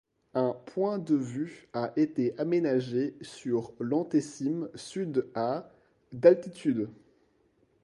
[0.33, 5.69] Un point de vue a été aménagé sur l'antécime sud à
[6.11, 6.89] d'altitude.